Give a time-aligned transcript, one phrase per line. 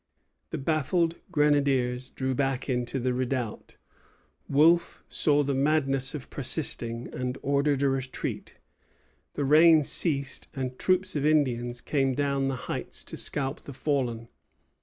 [0.49, 3.77] The baffled grenadiers drew back into the redoubt.
[4.49, 8.55] Wolfe saw the madness of persisting, and ordered a retreat.
[9.35, 14.29] The rain ceased, and troops of Indians came down the heights to scalp the fallen.